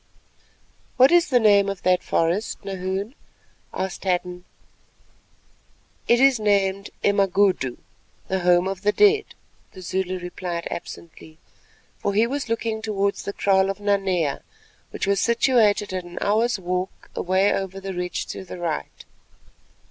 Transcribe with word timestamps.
"What 0.97 1.11
is 1.11 1.29
the 1.29 1.39
name 1.39 1.69
of 1.69 1.83
that 1.83 2.01
forest, 2.01 2.65
Nahoon?" 2.65 3.13
asked 3.71 4.03
Hadden. 4.03 4.45
"It 6.07 6.19
is 6.19 6.39
named 6.39 6.89
Emagudu, 7.03 7.77
The 8.27 8.39
Home 8.39 8.67
of 8.67 8.81
the 8.81 8.91
Dead," 8.91 9.25
the 9.73 9.81
Zulu 9.83 10.17
replied 10.17 10.67
absently, 10.71 11.37
for 11.99 12.15
he 12.15 12.25
was 12.25 12.49
looking 12.49 12.81
towards 12.81 13.21
the 13.21 13.33
kraal 13.33 13.69
of 13.69 13.79
Nanea, 13.79 14.41
which 14.89 15.05
was 15.05 15.19
situated 15.19 15.93
at 15.93 16.03
an 16.03 16.17
hour's 16.19 16.57
walk 16.57 17.11
away 17.15 17.53
over 17.53 17.79
the 17.79 17.93
ridge 17.93 18.25
to 18.29 18.43
the 18.43 18.57
right. 18.57 19.05